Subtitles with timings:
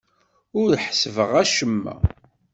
[0.61, 1.95] Ur ḥessbeɣ acemma.